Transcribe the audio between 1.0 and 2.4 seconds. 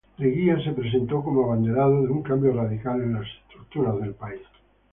como abanderado de un